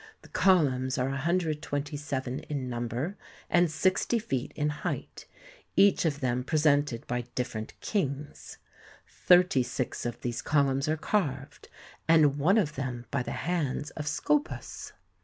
The 0.23 0.29
columns 0.29 0.97
are 0.97 1.09
127 1.09 2.39
in 2.39 2.67
num 2.67 2.87
ber 2.87 3.15
and 3.51 3.69
sixty 3.69 4.17
feet 4.17 4.51
in 4.55 4.69
height, 4.69 5.27
each 5.75 6.05
of 6.05 6.21
them 6.21 6.43
presented 6.43 7.05
by 7.05 7.21
different 7.35 7.79
kings. 7.81 8.57
Thirty 9.07 9.61
six 9.61 10.03
of 10.07 10.19
these 10.21 10.41
columns 10.41 10.87
are 10.89 10.97
carved, 10.97 11.69
and 12.07 12.39
one 12.39 12.57
of 12.57 12.73
them 12.73 13.05
by 13.11 13.21
the 13.21 13.29
hands 13.45 13.91
of 13.91 14.07
Scopas. 14.07 14.93